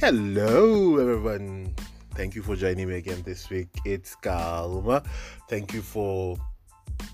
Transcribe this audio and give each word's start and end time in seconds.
Hello, 0.00 0.96
everyone. 0.96 1.74
Thank 2.14 2.34
you 2.34 2.40
for 2.40 2.56
joining 2.56 2.88
me 2.88 2.94
again 2.94 3.22
this 3.22 3.50
week. 3.50 3.68
It's 3.84 4.16
Kalma. 4.16 5.04
Thank 5.46 5.74
you 5.74 5.82
for 5.82 6.38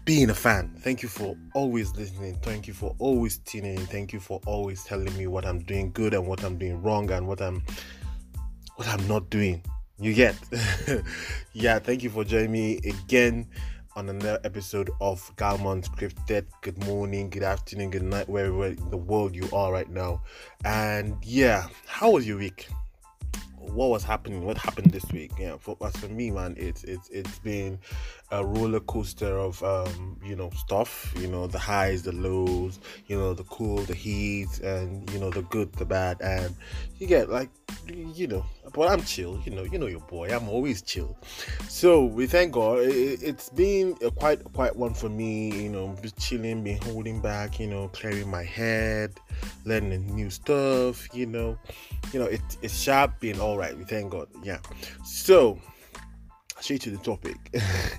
being 0.04 0.30
a 0.30 0.34
fan. 0.34 0.72
Thank 0.78 1.02
you 1.02 1.08
for 1.08 1.36
always 1.52 1.96
listening. 1.96 2.36
Thank 2.42 2.68
you 2.68 2.74
for 2.74 2.94
always 3.00 3.38
tuning 3.38 3.74
in. 3.76 3.86
Thank 3.86 4.12
you 4.12 4.20
for 4.20 4.40
always 4.46 4.84
telling 4.84 5.12
me 5.18 5.26
what 5.26 5.44
I'm 5.44 5.64
doing 5.64 5.90
good 5.90 6.14
and 6.14 6.28
what 6.28 6.44
I'm 6.44 6.58
doing 6.58 6.80
wrong 6.80 7.10
and 7.10 7.26
what 7.26 7.42
I'm 7.42 7.60
what 8.76 8.86
I'm 8.86 9.04
not 9.08 9.30
doing. 9.30 9.64
You 9.98 10.14
get? 10.14 10.36
yeah, 11.54 11.80
thank 11.80 12.04
you 12.04 12.10
for 12.10 12.22
joining 12.22 12.52
me 12.52 12.76
again 12.84 13.48
on 13.96 14.10
another 14.10 14.38
episode 14.44 14.90
of 15.00 15.34
Galmon 15.36 15.82
Scripted. 15.82 16.44
Good 16.60 16.84
morning, 16.84 17.30
good 17.30 17.42
afternoon, 17.42 17.90
good 17.90 18.02
night, 18.02 18.28
wherever 18.28 18.66
in 18.66 18.90
the 18.90 18.96
world 18.96 19.34
you 19.34 19.48
are 19.54 19.72
right 19.72 19.88
now. 19.88 20.22
And 20.64 21.16
yeah, 21.24 21.66
how 21.86 22.10
was 22.10 22.28
your 22.28 22.36
week? 22.36 22.68
What 23.72 23.90
was 23.90 24.02
happening? 24.02 24.44
What 24.44 24.58
happened 24.58 24.90
this 24.90 25.04
week? 25.12 25.32
Yeah, 25.38 25.56
for 25.58 25.76
as 25.84 25.96
for 25.96 26.08
me, 26.08 26.30
man, 26.30 26.54
it's 26.56 26.84
it's 26.84 27.08
it's 27.10 27.38
been 27.40 27.78
a 28.30 28.44
roller 28.44 28.80
coaster 28.80 29.38
of 29.38 29.62
um, 29.62 30.18
you 30.24 30.36
know 30.36 30.50
stuff. 30.50 31.12
You 31.18 31.28
know 31.28 31.46
the 31.46 31.58
highs, 31.58 32.02
the 32.02 32.12
lows. 32.12 32.80
You 33.06 33.18
know 33.18 33.34
the 33.34 33.44
cool, 33.44 33.78
the 33.78 33.94
heat, 33.94 34.60
and 34.60 35.08
you 35.10 35.18
know 35.18 35.30
the 35.30 35.42
good, 35.42 35.72
the 35.74 35.84
bad, 35.84 36.20
and 36.20 36.54
you 36.98 37.06
get 37.06 37.28
like 37.28 37.50
you 37.88 38.26
know. 38.26 38.44
But 38.72 38.90
I'm 38.90 39.02
chill. 39.02 39.40
You 39.44 39.52
know, 39.52 39.64
you 39.64 39.78
know 39.78 39.86
your 39.86 40.00
boy. 40.00 40.34
I'm 40.34 40.48
always 40.48 40.82
chill. 40.82 41.16
So 41.68 42.04
we 42.04 42.26
thank 42.26 42.52
God. 42.52 42.80
It, 42.80 43.20
has 43.22 43.50
been 43.50 43.96
a 44.02 44.10
quite 44.10 44.42
quite 44.52 44.74
one 44.74 44.94
for 44.94 45.08
me. 45.08 45.64
You 45.64 45.70
know, 45.70 45.96
chilling, 46.18 46.62
been 46.64 46.80
holding 46.82 47.20
back. 47.20 47.60
You 47.60 47.68
know, 47.68 47.88
clearing 47.88 48.30
my 48.30 48.42
head, 48.42 49.20
learning 49.66 50.14
new 50.14 50.30
stuff. 50.30 51.08
You 51.14 51.26
know, 51.26 51.58
you 52.12 52.20
know 52.20 52.26
it, 52.26 52.40
it's 52.62 52.78
sharp, 52.78 53.20
being 53.20 53.40
all 53.40 53.58
right. 53.58 53.76
We 53.76 53.84
thank 53.84 54.10
God. 54.10 54.28
Yeah. 54.42 54.58
So 55.04 55.60
straight 56.60 56.80
to 56.82 56.90
the 56.90 56.98
topic. 56.98 57.36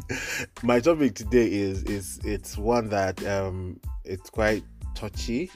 My 0.63 0.79
topic 0.79 1.15
today 1.15 1.51
is 1.51 1.83
is 1.83 2.19
it's 2.23 2.57
one 2.57 2.89
that 2.89 3.23
um 3.25 3.79
it's 4.03 4.29
quite 4.29 4.63
touchy. 4.95 5.51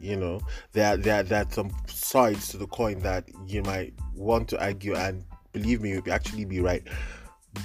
You 0.00 0.16
know, 0.16 0.40
there 0.72 0.96
there 0.96 1.22
there 1.22 1.42
are 1.42 1.50
some 1.50 1.70
sides 1.86 2.48
to 2.48 2.58
the 2.58 2.66
coin 2.66 2.98
that 3.00 3.24
you 3.46 3.62
might 3.62 3.94
want 4.14 4.48
to 4.48 4.62
argue, 4.62 4.94
and 4.94 5.24
believe 5.52 5.80
me, 5.80 5.90
you'll 5.90 6.12
actually 6.12 6.44
be 6.44 6.60
right. 6.60 6.82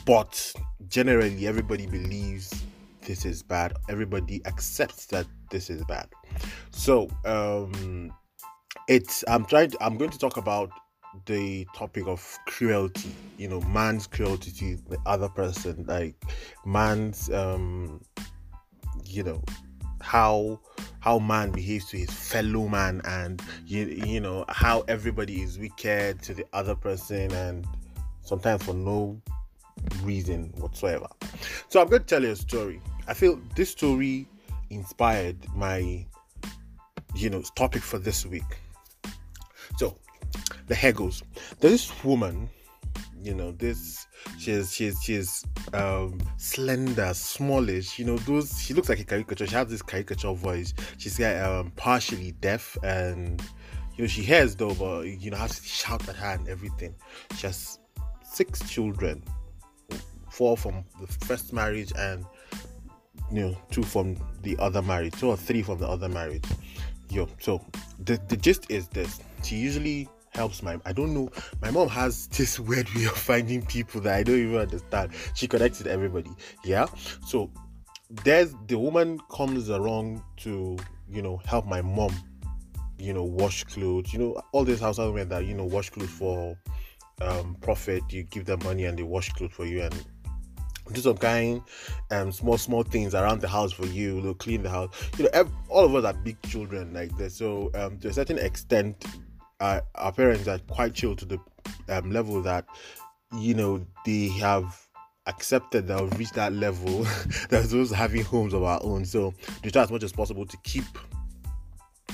But 0.06 0.54
generally, 0.88 1.48
everybody 1.48 1.88
believes 1.88 2.64
this 3.08 3.26
is 3.26 3.42
bad. 3.42 3.74
Everybody 3.90 4.46
accepts 4.46 5.06
that 5.08 5.26
this 5.50 5.70
is 5.70 5.84
bad. 5.86 6.10
So 6.72 7.10
um, 7.26 8.14
it's 8.88 9.24
I'm 9.28 9.46
trying. 9.46 9.72
To, 9.72 9.78
I'm 9.84 9.98
going 9.98 10.12
to 10.12 10.20
talk 10.20 10.38
about 10.38 10.70
the 11.26 11.66
topic 11.74 12.06
of 12.06 12.38
cruelty 12.46 13.10
you 13.38 13.48
know 13.48 13.60
man's 13.62 14.06
cruelty 14.06 14.52
to 14.52 14.78
the 14.88 15.00
other 15.08 15.28
person 15.30 15.84
like 15.88 16.14
man's 16.64 17.32
um 17.32 18.00
you 19.04 19.24
know 19.24 19.42
how 20.00 20.60
how 21.00 21.18
man 21.18 21.50
behaves 21.50 21.86
to 21.90 21.98
his 21.98 22.12
fellow 22.12 22.68
man 22.68 23.02
and 23.06 23.42
you, 23.66 23.86
you 23.86 24.20
know 24.20 24.46
how 24.50 24.82
everybody 24.82 25.42
is 25.42 25.58
wicked 25.58 26.22
to 26.22 26.36
the 26.36 26.46
other 26.54 26.76
person 26.76 27.32
and 27.32 27.66
sometimes 28.22 28.62
for 28.62 28.76
no 28.76 29.20
reason 30.04 30.54
whatsoever 30.58 31.08
so 31.68 31.82
i'm 31.82 31.88
going 31.88 32.02
to 32.02 32.08
tell 32.08 32.22
you 32.22 32.32
a 32.32 32.36
story 32.36 32.80
i 33.08 33.14
feel 33.14 33.40
this 33.56 33.72
story 33.72 34.28
inspired 34.70 35.38
my 35.56 36.06
you 37.16 37.30
know 37.30 37.42
topic 37.56 37.82
for 37.82 37.98
this 38.00 38.26
week 38.26 38.60
so 39.78 39.96
the 40.68 40.76
hair 40.76 40.92
goes. 40.92 41.24
This 41.60 41.92
woman, 42.04 42.50
you 43.22 43.34
know, 43.34 43.52
this 43.52 44.08
she's 44.38 44.74
she's 44.74 45.02
she's 45.02 45.46
um 45.74 46.20
slender, 46.38 47.14
smallish, 47.14 47.98
you 47.98 48.06
know, 48.06 48.18
those 48.20 48.60
she 48.62 48.74
looks 48.74 48.90
like 48.90 49.00
a 49.00 49.04
caricature. 49.04 49.48
She 49.48 49.56
has 49.56 49.68
this 49.68 49.82
caricature 49.82 50.34
voice. 50.34 50.74
She's 50.98 51.20
um 51.22 51.72
partially 51.76 52.32
deaf 52.34 52.78
and 52.84 53.42
you 53.96 54.04
know 54.04 54.08
she 54.08 54.22
hears 54.22 54.56
though, 54.56 54.74
but 54.76 55.04
you 55.04 55.32
know, 55.32 55.38
has 55.38 55.60
to 55.60 55.66
shout 55.66 56.08
at 56.08 56.16
her 56.16 56.34
and 56.34 56.48
everything. 56.48 56.96
She 57.38 57.48
has 57.48 57.80
six 58.24 58.68
children, 58.70 59.24
four 60.30 60.58
from 60.58 60.84
the 61.00 61.08
first 61.26 61.54
marriage 61.54 61.92
and 61.98 62.26
you 63.32 63.42
know, 63.42 63.58
two 63.72 63.84
from 63.84 64.18
the 64.44 64.58
other 64.60 64.82
marriage, 64.82 65.14
two 65.20 65.30
or 65.30 65.38
three 65.38 65.62
from 65.62 65.80
the 65.80 65.88
other 65.88 66.10
marriage. 66.10 66.46
Yo, 67.10 67.28
so 67.40 67.64
the 68.04 68.20
the 68.28 68.38
gist 68.38 68.70
is 68.70 68.88
this. 68.90 69.20
She 69.44 69.56
usually 69.56 70.10
helps 70.32 70.62
my 70.62 70.80
I 70.86 70.94
don't 70.94 71.14
know. 71.14 71.30
My 71.62 71.72
mom 71.72 71.88
has 71.90 72.28
this 72.38 72.60
weird 72.60 72.90
way 72.94 73.06
of 73.06 73.18
finding 73.18 73.66
people 73.66 74.02
that 74.02 74.16
I 74.16 74.24
don't 74.24 74.38
even 74.38 74.58
understand. 74.58 75.12
She 75.34 75.48
connects 75.48 75.80
with 75.80 75.88
everybody. 75.88 76.32
Yeah. 76.64 76.86
So 77.26 77.52
there's 78.24 78.54
the 78.68 78.78
woman 78.78 79.20
comes 79.32 79.70
along 79.70 80.24
to, 80.38 80.78
you 81.10 81.22
know, 81.22 81.38
help 81.46 81.66
my 81.66 81.82
mom, 81.82 82.14
you 82.98 83.14
know, 83.14 83.24
wash 83.24 83.64
clothes. 83.66 84.14
You 84.14 84.20
know, 84.20 84.42
all 84.52 84.64
these 84.64 84.80
household 84.80 85.14
women 85.14 85.30
that, 85.30 85.46
you 85.46 85.54
know, 85.54 85.66
wash 85.66 85.90
clothes 85.90 86.10
for 86.10 86.58
um 87.22 87.58
profit, 87.62 88.04
you 88.10 88.24
give 88.24 88.46
them 88.46 88.60
money 88.64 88.86
and 88.86 88.98
they 88.98 89.04
wash 89.04 89.30
clothes 89.34 89.54
for 89.54 89.66
you 89.66 89.82
and 89.82 90.06
do 90.94 91.02
some 91.02 91.18
kind 91.18 91.62
um 92.12 92.32
small 92.32 92.58
small 92.58 92.84
things 92.84 93.14
around 93.14 93.42
the 93.42 93.48
house 93.48 93.72
for 93.72 93.86
you, 93.86 94.16
you 94.18 94.22
know, 94.22 94.34
clean 94.34 94.64
the 94.64 94.70
house. 94.70 94.90
You 95.18 95.30
know, 95.32 95.50
all 95.70 95.86
of 95.86 95.96
us 95.96 96.06
are 96.06 96.14
big 96.14 96.42
children 96.44 96.94
like 96.94 97.16
this. 97.18 97.36
So 97.36 97.72
um 97.76 98.00
to 98.00 98.10
a 98.10 98.14
certain 98.14 98.38
extent 98.38 99.06
uh, 99.60 99.82
our 99.96 100.12
parents 100.12 100.48
are 100.48 100.60
quite 100.60 100.94
chill 100.94 101.16
to 101.16 101.26
the 101.26 101.40
um, 101.90 102.12
level 102.12 102.42
that 102.42 102.66
you 103.38 103.54
know 103.54 103.86
they 104.06 104.28
have 104.28 104.88
accepted 105.26 105.88
that 105.88 106.02
we've 106.02 106.18
reached 106.18 106.36
that 106.36 106.54
level 106.54 107.00
that 107.50 107.68
those 107.70 107.92
having 107.92 108.24
homes 108.24 108.54
of 108.54 108.64
our 108.64 108.80
own 108.84 109.04
so 109.04 109.34
they 109.62 109.70
try 109.70 109.84
as 109.84 109.92
much 109.92 110.04
as 110.04 110.14
possible 110.14 110.46
to 110.46 110.58
keep 110.64 110.86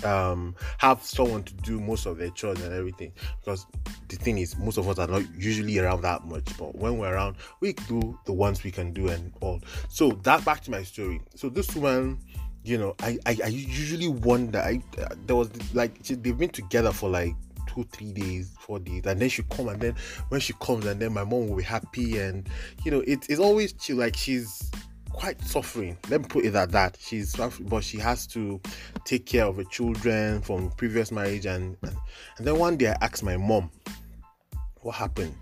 um 0.05 0.55
have 0.77 1.01
someone 1.03 1.43
to 1.43 1.53
do 1.55 1.79
most 1.79 2.05
of 2.05 2.17
their 2.17 2.29
chores 2.31 2.59
and 2.61 2.73
everything 2.73 3.11
because 3.39 3.65
the 4.09 4.15
thing 4.15 4.37
is 4.37 4.57
most 4.57 4.77
of 4.77 4.87
us 4.87 4.99
are 4.99 5.07
not 5.07 5.23
usually 5.35 5.79
around 5.79 6.01
that 6.01 6.25
much 6.25 6.45
but 6.57 6.75
when 6.75 6.97
we're 6.97 7.13
around 7.13 7.35
we 7.59 7.73
do 7.73 8.17
the 8.25 8.33
ones 8.33 8.63
we 8.63 8.71
can 8.71 8.93
do 8.93 9.07
and 9.07 9.33
all 9.41 9.59
so 9.89 10.11
that 10.23 10.43
back 10.45 10.61
to 10.61 10.71
my 10.71 10.83
story 10.83 11.21
so 11.35 11.49
this 11.49 11.75
woman 11.75 12.19
you 12.63 12.77
know, 12.77 12.95
I, 12.99 13.19
I, 13.25 13.37
I 13.43 13.47
usually 13.47 14.07
wonder. 14.07 14.59
I 14.59 14.81
uh, 14.97 15.15
there 15.25 15.35
was 15.35 15.49
like 15.73 15.91
she, 16.03 16.15
they've 16.15 16.37
been 16.37 16.49
together 16.49 16.91
for 16.91 17.09
like 17.09 17.35
two, 17.67 17.83
three 17.91 18.13
days, 18.13 18.55
four 18.57 18.79
days, 18.79 19.05
and 19.05 19.19
then 19.19 19.29
she 19.29 19.43
come, 19.43 19.67
and 19.67 19.81
then 19.81 19.95
when 20.29 20.39
she 20.39 20.53
comes, 20.61 20.85
and 20.85 20.99
then 20.99 21.13
my 21.13 21.23
mom 21.23 21.49
will 21.49 21.57
be 21.57 21.63
happy, 21.63 22.17
and 22.19 22.47
you 22.85 22.91
know, 22.91 23.01
it, 23.01 23.25
it's 23.29 23.39
always 23.39 23.73
she 23.81 23.93
like 23.93 24.15
she's 24.15 24.71
quite 25.13 25.41
suffering. 25.41 25.97
Let 26.09 26.21
me 26.21 26.27
put 26.27 26.45
it 26.45 26.55
at 26.55 26.71
that. 26.71 26.97
She's 26.99 27.35
but 27.35 27.83
she 27.83 27.97
has 27.99 28.27
to 28.27 28.59
take 29.05 29.25
care 29.25 29.45
of 29.45 29.57
her 29.57 29.63
children 29.63 30.41
from 30.41 30.71
previous 30.71 31.11
marriage, 31.11 31.45
and 31.45 31.77
and, 31.83 31.95
then 32.39 32.57
one 32.57 32.77
day 32.77 32.89
I 32.89 32.97
asked 33.01 33.23
my 33.23 33.37
mom, 33.37 33.71
what 34.81 34.95
happened 34.95 35.35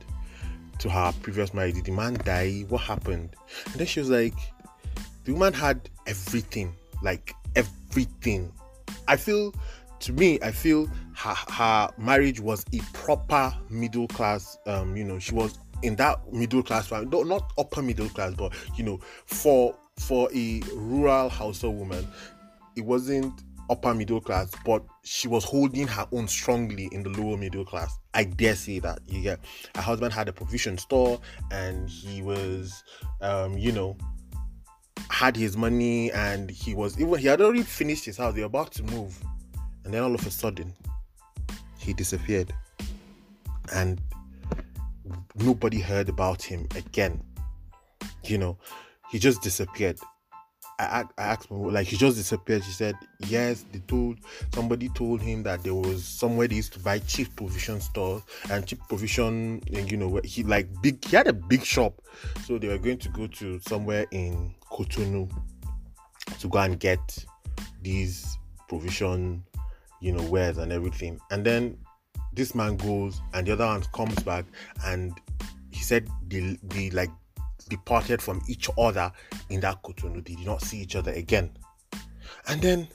to 0.79 0.89
her 0.89 1.13
previous 1.21 1.53
marriage? 1.53 1.75
Did 1.75 1.85
the 1.85 1.91
man 1.91 2.15
die? 2.25 2.65
What 2.69 2.81
happened? 2.81 3.35
And 3.65 3.75
then 3.75 3.87
she 3.87 3.99
was 3.99 4.09
like, 4.09 4.35
the 5.23 5.33
woman 5.33 5.53
had 5.53 5.89
everything 6.05 6.75
like 7.01 7.33
everything. 7.55 8.51
I 9.07 9.17
feel, 9.17 9.53
to 9.99 10.13
me, 10.13 10.39
I 10.41 10.51
feel 10.51 10.87
her, 11.15 11.35
her 11.49 11.89
marriage 11.97 12.39
was 12.39 12.65
a 12.73 12.79
proper 12.93 13.53
middle 13.69 14.07
class. 14.07 14.57
Um, 14.65 14.95
you 14.95 15.03
know, 15.03 15.19
she 15.19 15.33
was 15.33 15.57
in 15.83 15.95
that 15.97 16.31
middle 16.31 16.63
class 16.63 16.87
family, 16.87 17.23
not 17.25 17.51
upper 17.57 17.81
middle 17.81 18.09
class, 18.09 18.33
but 18.33 18.53
you 18.75 18.83
know, 18.83 18.99
for 19.25 19.75
for 19.97 20.29
a 20.33 20.61
rural 20.73 21.29
household 21.29 21.77
woman, 21.77 22.07
it 22.75 22.81
wasn't 22.81 23.43
upper 23.69 23.93
middle 23.93 24.19
class, 24.19 24.51
but 24.65 24.83
she 25.03 25.27
was 25.27 25.43
holding 25.43 25.87
her 25.87 26.05
own 26.11 26.27
strongly 26.27 26.89
in 26.91 27.03
the 27.03 27.09
lower 27.09 27.37
middle 27.37 27.65
class. 27.65 27.97
I 28.13 28.25
dare 28.25 28.55
say 28.55 28.79
that. 28.79 28.99
You 29.07 29.21
get 29.21 29.39
her 29.75 29.81
husband 29.81 30.13
had 30.13 30.27
a 30.27 30.33
provision 30.33 30.77
store 30.77 31.19
and 31.51 31.89
he 31.89 32.21
was 32.21 32.83
um, 33.21 33.57
you 33.57 33.71
know, 33.71 33.97
had 35.09 35.35
his 35.35 35.55
money 35.55 36.11
and 36.11 36.49
he 36.49 36.75
was 36.75 36.99
even 36.99 37.17
he 37.17 37.27
had 37.27 37.41
already 37.41 37.63
finished 37.63 38.05
his 38.05 38.17
house. 38.17 38.33
They 38.33 38.41
were 38.41 38.47
about 38.47 38.71
to 38.73 38.83
move, 38.83 39.17
and 39.85 39.93
then 39.93 40.03
all 40.03 40.13
of 40.13 40.25
a 40.27 40.31
sudden, 40.31 40.73
he 41.77 41.93
disappeared, 41.93 42.53
and 43.73 44.01
nobody 45.35 45.79
heard 45.79 46.09
about 46.09 46.41
him 46.41 46.67
again. 46.75 47.21
You 48.23 48.37
know, 48.37 48.57
he 49.09 49.19
just 49.19 49.41
disappeared. 49.41 49.99
I, 50.79 51.03
I 51.17 51.21
asked 51.23 51.51
like 51.51 51.85
he 51.87 51.95
just 51.95 52.17
disappeared. 52.17 52.63
She 52.63 52.71
said 52.71 52.95
yes. 53.27 53.65
They 53.71 53.79
told 53.79 54.19
somebody 54.53 54.89
told 54.89 55.21
him 55.21 55.43
that 55.43 55.63
there 55.63 55.75
was 55.75 56.03
somewhere 56.03 56.47
they 56.47 56.55
used 56.55 56.73
to 56.73 56.79
buy 56.79 56.99
cheap 56.99 57.35
provision 57.35 57.79
stores 57.81 58.23
and 58.49 58.65
cheap 58.65 58.79
provision. 58.89 59.61
and, 59.73 59.91
You 59.91 59.97
know, 59.97 60.19
he 60.23 60.43
like 60.43 60.67
big. 60.81 61.03
He 61.05 61.15
had 61.15 61.27
a 61.27 61.33
big 61.33 61.63
shop, 61.63 62.01
so 62.45 62.57
they 62.57 62.67
were 62.67 62.79
going 62.79 62.97
to 62.99 63.09
go 63.09 63.27
to 63.27 63.59
somewhere 63.59 64.05
in 64.11 64.55
Cotonou 64.71 65.31
to 66.39 66.47
go 66.47 66.59
and 66.59 66.79
get 66.79 67.25
these 67.83 68.37
provision, 68.67 69.43
you 69.99 70.11
know, 70.11 70.23
wares 70.23 70.57
and 70.57 70.71
everything. 70.71 71.19
And 71.29 71.45
then 71.45 71.77
this 72.33 72.55
man 72.55 72.77
goes 72.77 73.21
and 73.33 73.47
the 73.47 73.53
other 73.53 73.65
one 73.65 73.83
comes 73.93 74.21
back 74.23 74.45
and 74.85 75.13
he 75.71 75.81
said 75.81 76.07
they, 76.27 76.57
they 76.63 76.89
like 76.91 77.09
departed 77.69 78.21
from 78.21 78.41
each 78.47 78.69
other 78.77 79.11
in 79.49 79.59
that 79.61 79.81
Cotonou. 79.83 80.25
They 80.25 80.35
did 80.35 80.45
not 80.45 80.61
see 80.61 80.79
each 80.79 80.95
other 80.95 81.11
again. 81.11 81.51
And 82.47 82.61
then 82.61 82.87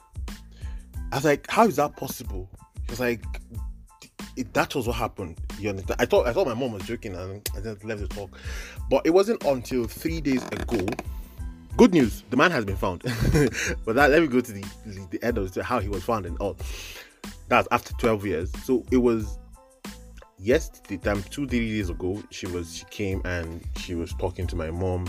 I 1.13 1.17
was 1.17 1.25
like, 1.25 1.47
how 1.51 1.67
is 1.67 1.77
that 1.77 1.97
possible? 1.97 2.49
He 2.85 2.91
was 2.91 3.01
like, 3.01 3.25
it, 4.37 4.53
that 4.55 4.75
was 4.75 4.87
what 4.87 4.97
happened. 4.97 5.39
You 5.59 5.71
understand? 5.71 6.01
I 6.01 6.05
thought 6.05 6.27
I 6.27 6.33
thought 6.33 6.47
my 6.47 6.55
mom 6.55 6.73
was 6.73 6.83
joking 6.83 7.15
and 7.15 7.49
I 7.57 7.61
just 7.61 7.85
left 7.85 8.01
the 8.01 8.09
talk. 8.09 8.39
But 8.91 9.07
it 9.07 9.11
wasn't 9.11 9.43
until 9.45 9.87
three 9.87 10.21
days 10.21 10.45
ago. 10.47 10.87
Good 11.77 11.93
news, 11.93 12.23
the 12.31 12.37
man 12.37 12.51
has 12.53 12.65
been 12.65 12.77
found. 12.77 13.03
but 13.85 13.97
that 13.97 14.11
let 14.11 14.23
me 14.23 14.29
go 14.29 14.41
to 14.41 14.53
the, 14.53 14.65
the 15.11 15.23
end 15.23 15.37
of 15.37 15.55
how 15.57 15.79
he 15.79 15.89
was 15.89 16.05
found 16.05 16.25
and 16.25 16.37
all. 16.39 16.57
That's 17.49 17.69
after 17.71 17.93
12 17.95 18.27
years. 18.27 18.53
So 18.65 18.85
it 18.91 18.97
was 18.99 19.39
yesterday 20.39 20.99
time 20.99 21.23
two 21.31 21.47
three 21.47 21.77
days 21.77 21.89
ago 21.89 22.23
she 22.31 22.47
was 22.47 22.77
she 22.77 22.85
came 22.91 23.23
and 23.25 23.65
she 23.79 23.95
was 23.95 24.13
talking 24.19 24.47
to 24.47 24.55
my 24.55 24.71
mom 24.71 25.07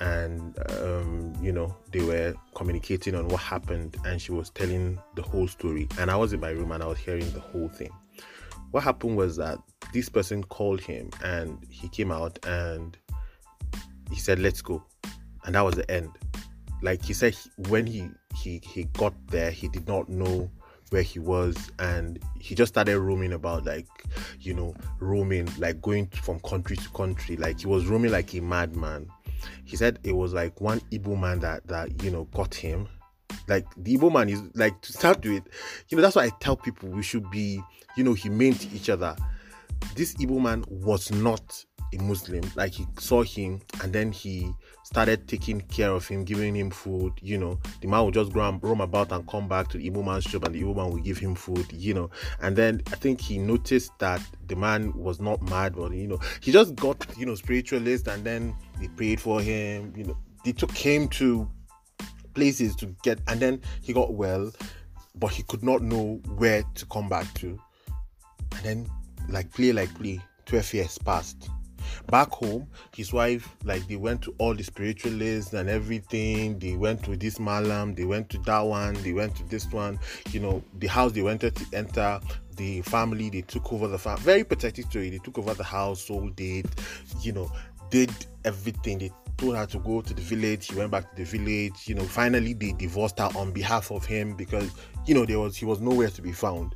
and 0.00 0.58
um, 0.78 1.32
you 1.40 1.50
know 1.50 1.74
they 1.90 2.02
were 2.02 2.34
communicating 2.54 3.14
on 3.14 3.26
what 3.28 3.40
happened 3.40 3.96
and 4.04 4.20
she 4.20 4.30
was 4.30 4.50
telling 4.50 4.98
the 5.16 5.22
whole 5.22 5.48
story. 5.48 5.88
And 5.98 6.10
i 6.10 6.16
was 6.16 6.32
in 6.32 6.40
my 6.40 6.50
room 6.50 6.72
and 6.72 6.82
i 6.82 6.86
was 6.86 6.98
hearing 6.98 7.30
the 7.32 7.40
whole 7.40 7.68
thing. 7.68 7.90
What 8.70 8.84
happened 8.84 9.16
was 9.16 9.36
that 9.36 9.58
this 9.92 10.08
person 10.08 10.44
called 10.44 10.80
him 10.80 11.10
and 11.24 11.64
he 11.70 11.88
came 11.88 12.12
out 12.12 12.38
and 12.46 12.96
he 14.10 14.18
said 14.18 14.38
let's 14.38 14.62
go. 14.62 14.84
And 15.44 15.54
that 15.54 15.62
was 15.62 15.74
the 15.74 15.90
end. 15.90 16.10
Like 16.82 17.04
he 17.04 17.12
said 17.12 17.36
when 17.68 17.86
he 17.86 18.08
he 18.36 18.60
he 18.62 18.84
got 18.84 19.14
there 19.28 19.50
he 19.50 19.68
did 19.68 19.88
not 19.88 20.08
know 20.08 20.50
where 20.90 21.02
he 21.02 21.18
was 21.18 21.70
and 21.78 22.18
he 22.38 22.54
just 22.54 22.72
started 22.72 22.98
roaming 22.98 23.32
about 23.32 23.64
like 23.64 23.86
you 24.40 24.54
know 24.54 24.74
roaming 25.00 25.48
like 25.58 25.80
going 25.82 26.06
from 26.08 26.40
country 26.40 26.76
to 26.76 26.88
country. 26.90 27.36
Like 27.36 27.60
he 27.60 27.66
was 27.66 27.86
roaming 27.86 28.12
like 28.12 28.34
a 28.34 28.40
madman. 28.40 29.08
He 29.64 29.76
said 29.76 29.98
it 30.02 30.12
was 30.12 30.32
like 30.32 30.60
one 30.60 30.80
Igbo 30.92 31.18
man 31.18 31.40
that 31.40 31.66
that 31.68 32.02
you 32.02 32.10
know 32.10 32.24
got 32.34 32.54
him. 32.54 32.88
Like 33.46 33.66
the 33.76 33.96
Igbo 33.96 34.12
man 34.12 34.28
is 34.28 34.42
like 34.54 34.80
to 34.82 34.92
start 34.92 35.24
with 35.24 35.44
you 35.88 35.96
know 35.96 36.02
that's 36.02 36.16
why 36.16 36.24
I 36.24 36.30
tell 36.40 36.56
people 36.56 36.88
we 36.88 37.02
should 37.02 37.30
be 37.30 37.60
you 37.96 38.04
know 38.04 38.14
humane 38.14 38.54
to 38.54 38.68
each 38.74 38.90
other. 38.90 39.16
This 39.94 40.14
Igbo 40.14 40.40
man 40.40 40.64
was 40.68 41.10
not 41.12 41.64
a 41.92 42.02
Muslim. 42.02 42.42
Like 42.54 42.72
he 42.72 42.86
saw 42.98 43.22
him 43.22 43.60
and 43.82 43.92
then 43.92 44.12
he 44.12 44.52
started 44.82 45.28
taking 45.28 45.60
care 45.62 45.90
of 45.90 46.06
him, 46.06 46.24
giving 46.24 46.54
him 46.56 46.70
food. 46.70 47.12
You 47.20 47.38
know, 47.38 47.58
the 47.80 47.88
man 47.88 48.04
would 48.04 48.14
just 48.14 48.32
go 48.32 48.40
and 48.40 48.62
roam 48.62 48.80
about 48.80 49.12
and 49.12 49.26
come 49.28 49.48
back 49.48 49.68
to 49.68 49.78
the 49.78 49.90
Igbo 49.90 50.04
man's 50.04 50.24
shop 50.24 50.44
and 50.44 50.54
the 50.54 50.62
Igbo 50.62 50.76
man 50.76 50.90
would 50.90 51.04
give 51.04 51.18
him 51.18 51.34
food, 51.34 51.66
you 51.72 51.94
know. 51.94 52.10
And 52.40 52.56
then 52.56 52.82
I 52.88 52.96
think 52.96 53.20
he 53.20 53.38
noticed 53.38 53.92
that 53.98 54.20
the 54.46 54.56
man 54.56 54.92
was 54.94 55.20
not 55.20 55.42
mad, 55.42 55.76
but 55.76 55.92
you 55.92 56.06
know, 56.06 56.20
he 56.40 56.52
just 56.52 56.74
got, 56.76 57.06
you 57.16 57.26
know, 57.26 57.34
spiritualist 57.34 58.08
and 58.08 58.24
then 58.24 58.54
they 58.80 58.88
prayed 58.88 59.20
for 59.20 59.40
him, 59.40 59.92
you 59.96 60.04
know, 60.04 60.16
they 60.44 60.52
took 60.52 60.72
him 60.72 61.08
to 61.08 61.48
places 62.34 62.76
to 62.76 62.86
get 63.02 63.18
and 63.26 63.40
then 63.40 63.60
he 63.82 63.92
got 63.92 64.14
well, 64.14 64.50
but 65.16 65.32
he 65.32 65.42
could 65.44 65.62
not 65.62 65.82
know 65.82 66.20
where 66.36 66.62
to 66.74 66.86
come 66.86 67.08
back 67.08 67.32
to. 67.34 67.58
And 68.56 68.64
then 68.64 68.90
like 69.28 69.52
play 69.52 69.72
like 69.72 69.92
play, 69.94 70.20
12 70.46 70.74
years 70.74 70.98
passed 70.98 71.50
back 72.06 72.30
home 72.30 72.66
his 72.94 73.12
wife 73.12 73.48
like 73.64 73.86
they 73.88 73.96
went 73.96 74.22
to 74.22 74.34
all 74.38 74.54
the 74.54 74.62
spiritualists 74.62 75.52
and 75.52 75.68
everything. 75.68 76.58
They 76.58 76.74
went 76.74 77.02
to 77.04 77.16
this 77.16 77.38
malam 77.38 77.94
they 77.94 78.04
went 78.04 78.28
to 78.30 78.38
that 78.38 78.60
one 78.60 78.94
they 79.02 79.12
went 79.12 79.36
to 79.36 79.44
this 79.44 79.70
one. 79.72 79.98
You 80.30 80.40
know 80.40 80.62
the 80.78 80.86
house 80.86 81.12
they 81.12 81.22
wanted 81.22 81.54
to 81.56 81.76
enter 81.76 82.20
the 82.56 82.82
family 82.82 83.30
they 83.30 83.42
took 83.42 83.72
over 83.72 83.86
the 83.86 83.98
farm 83.98 84.18
very 84.18 84.44
protective 84.44 84.86
story. 84.86 85.10
They 85.10 85.18
took 85.18 85.38
over 85.38 85.54
the 85.54 85.64
house 85.64 86.06
sold 86.06 86.38
it 86.40 86.66
you 87.22 87.32
know 87.32 87.50
did 87.90 88.12
everything. 88.44 88.98
They 88.98 89.10
told 89.36 89.56
her 89.56 89.66
to 89.66 89.78
go 89.78 90.00
to 90.02 90.12
the 90.12 90.20
village. 90.20 90.64
She 90.64 90.74
went 90.74 90.90
back 90.90 91.10
to 91.10 91.16
the 91.16 91.24
village. 91.24 91.86
You 91.86 91.94
know 91.94 92.04
finally 92.04 92.54
they 92.54 92.72
divorced 92.72 93.18
her 93.18 93.30
on 93.36 93.52
behalf 93.52 93.90
of 93.90 94.04
him 94.04 94.34
because 94.36 94.70
you 95.06 95.14
know 95.14 95.24
there 95.24 95.38
was 95.38 95.56
he 95.56 95.64
was 95.64 95.80
nowhere 95.80 96.10
to 96.10 96.22
be 96.22 96.32
found. 96.32 96.74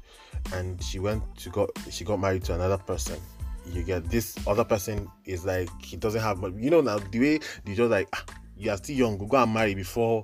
And 0.53 0.83
she 0.83 0.99
went 0.99 1.23
to 1.39 1.51
got 1.51 1.71
she 1.91 2.05
got 2.05 2.21
married 2.21 2.45
to 2.45 2.55
another 2.55 2.79
person 2.79 3.21
you 3.67 3.83
get 3.83 4.05
this 4.11 4.37
other 4.47 4.65
person 4.65 5.09
is 5.25 5.45
like 5.45 5.69
he 5.83 5.97
doesn't 5.97 6.21
have 6.21 6.39
much 6.39 6.53
you 6.57 6.71
know 6.71 6.81
now 6.81 6.99
the 6.99 7.21
way 7.21 7.39
they 7.65 7.75
just 7.75 7.91
like 7.91 8.09
ah, 8.15 8.25
you 8.57 8.71
are 8.71 8.77
still 8.77 8.97
young 8.97 9.19
go 9.19 9.37
and 9.37 9.55
marry 9.55 9.75
before 9.75 10.23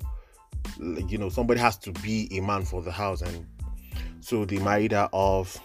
you 1.08 1.18
know 1.18 1.28
somebody 1.28 1.60
has 1.60 1.76
to 1.78 1.92
be 1.92 2.28
a 2.36 2.40
man 2.40 2.64
for 2.64 2.82
the 2.82 2.92
house. 2.92 3.22
And 3.22 3.46
so 4.20 4.44
they 4.44 4.58
married 4.58 4.92
her 4.92 5.08
off. 5.12 5.60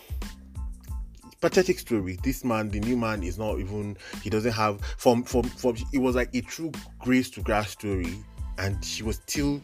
Pathetic 1.42 1.80
story. 1.80 2.18
This 2.24 2.44
man 2.44 2.70
the 2.70 2.80
new 2.80 2.96
man 2.96 3.22
is 3.24 3.38
not 3.38 3.60
even 3.60 3.98
he 4.22 4.30
doesn't 4.30 4.54
have 4.54 4.80
from 4.98 5.24
from 5.24 5.44
from 5.44 5.76
it 5.92 6.00
was 6.00 6.16
like 6.16 6.34
a 6.34 6.42
true 6.42 6.72
grace 7.00 7.30
to 7.32 7.42
grass 7.42 7.72
story. 7.72 8.24
And 8.58 8.84
she 8.84 9.04
was 9.04 9.18
still 9.18 9.62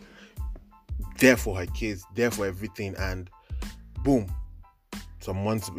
there 1.20 1.38
for 1.38 1.56
her 1.58 1.66
kids 1.68 2.06
there 2.16 2.32
for 2.32 2.46
everything. 2.46 2.96
And 2.98 3.30
boom 4.04 4.28
some 5.22 5.44
months 5.44 5.70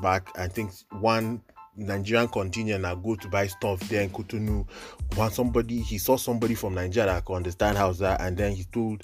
back 0.00 0.30
i 0.38 0.46
think 0.46 0.70
one 1.00 1.42
Nigerian 1.76 2.28
contingent 2.28 2.82
now 2.82 2.94
go 2.94 3.14
to 3.16 3.28
buy 3.28 3.46
stuff 3.46 3.80
there 3.88 4.02
in 4.02 4.10
Cotonou. 4.10 4.66
When 5.14 5.30
somebody 5.30 5.80
he 5.80 5.98
saw 5.98 6.16
somebody 6.16 6.54
from 6.54 6.74
Nigeria 6.74 7.12
that 7.12 7.24
could 7.24 7.34
understand 7.34 7.76
that, 7.76 8.20
and 8.20 8.36
then 8.36 8.52
he 8.52 8.64
told 8.64 9.02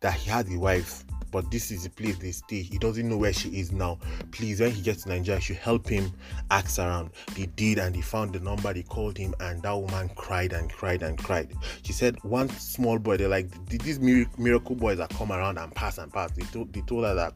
that 0.00 0.14
he 0.14 0.30
had 0.30 0.50
a 0.50 0.58
wife, 0.58 1.04
but 1.30 1.50
this 1.50 1.70
is 1.70 1.84
the 1.84 1.90
place 1.90 2.16
they 2.18 2.32
stay. 2.32 2.62
He 2.62 2.78
doesn't 2.78 3.06
know 3.08 3.18
where 3.18 3.32
she 3.32 3.48
is 3.50 3.70
now. 3.72 3.98
Please, 4.30 4.60
when 4.60 4.70
he 4.70 4.80
gets 4.80 5.02
to 5.02 5.10
Nigeria, 5.10 5.40
should 5.40 5.56
help 5.56 5.88
him 5.88 6.12
ask 6.50 6.78
around. 6.78 7.10
They 7.34 7.46
did, 7.46 7.78
and 7.78 7.94
they 7.94 8.00
found 8.00 8.32
the 8.32 8.40
number. 8.40 8.72
They 8.72 8.82
called 8.82 9.18
him, 9.18 9.34
and 9.40 9.62
that 9.62 9.72
woman 9.72 10.08
cried 10.16 10.52
and 10.52 10.72
cried 10.72 11.02
and 11.02 11.18
cried. 11.18 11.52
She 11.82 11.92
said, 11.92 12.16
one 12.24 12.48
small 12.48 12.98
boy, 12.98 13.18
they're 13.18 13.28
like 13.28 13.50
these 13.68 13.98
miracle 14.00 14.76
boys 14.76 14.98
that 14.98 15.10
come 15.10 15.32
around 15.32 15.58
and 15.58 15.74
pass 15.74 15.98
and 15.98 16.12
pass. 16.12 16.30
They 16.30 16.44
told 16.46 16.72
they 16.72 16.80
told 16.82 17.04
her 17.04 17.14
that 17.14 17.34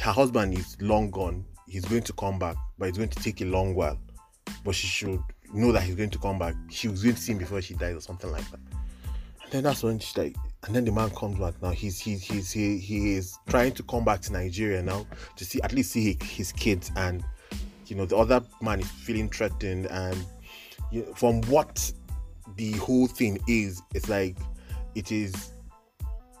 her 0.00 0.12
husband 0.12 0.54
is 0.54 0.76
long 0.80 1.10
gone 1.10 1.44
he's 1.72 1.86
going 1.86 2.02
to 2.02 2.12
come 2.12 2.38
back, 2.38 2.56
but 2.78 2.88
it's 2.88 2.98
going 2.98 3.08
to 3.08 3.22
take 3.22 3.40
a 3.40 3.46
long 3.46 3.74
while. 3.74 3.98
But 4.62 4.74
she 4.74 4.86
should 4.86 5.22
know 5.54 5.72
that 5.72 5.82
he's 5.82 5.94
going 5.94 6.10
to 6.10 6.18
come 6.18 6.38
back. 6.38 6.54
She 6.70 6.88
was 6.88 7.02
going 7.02 7.14
to 7.14 7.20
see 7.20 7.32
him 7.32 7.38
before 7.38 7.62
she 7.62 7.72
dies 7.72 7.96
or 7.96 8.00
something 8.00 8.30
like 8.30 8.48
that. 8.50 8.60
And 9.42 9.50
then 9.50 9.62
that's 9.64 9.82
when 9.82 9.98
she's 9.98 10.16
like, 10.18 10.36
and 10.64 10.76
then 10.76 10.84
the 10.84 10.92
man 10.92 11.08
comes 11.10 11.38
back 11.38 11.54
now. 11.62 11.70
He's 11.70 11.98
he's 11.98 12.22
he's 12.22 12.52
he, 12.52 12.76
he 12.76 13.14
is 13.14 13.38
trying 13.48 13.72
to 13.72 13.82
come 13.84 14.04
back 14.04 14.20
to 14.22 14.32
Nigeria 14.32 14.82
now 14.82 15.06
to 15.36 15.44
see 15.46 15.60
at 15.62 15.72
least 15.72 15.92
see 15.92 16.18
his 16.22 16.52
kids 16.52 16.92
and 16.96 17.24
you 17.86 17.96
know 17.96 18.06
the 18.06 18.16
other 18.16 18.42
man 18.60 18.78
is 18.78 18.88
feeling 18.88 19.28
threatened 19.28 19.86
and 19.86 20.24
you 20.92 21.02
know, 21.02 21.14
from 21.14 21.40
what 21.42 21.90
the 22.56 22.72
whole 22.72 23.06
thing 23.06 23.40
is, 23.48 23.82
it's 23.94 24.08
like 24.08 24.36
it 24.94 25.10
is 25.10 25.52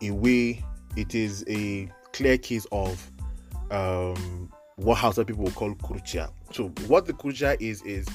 a 0.02 0.10
way, 0.10 0.62
it 0.96 1.14
is 1.14 1.44
a 1.48 1.90
clear 2.12 2.38
case 2.38 2.66
of 2.70 3.10
um 3.70 4.52
what 4.76 4.96
Hausa 4.98 5.24
people 5.24 5.50
call 5.50 5.74
kurcha. 5.74 6.30
So 6.52 6.68
what 6.86 7.06
the 7.06 7.12
kurcha 7.12 7.56
is 7.60 7.82
is 7.82 8.06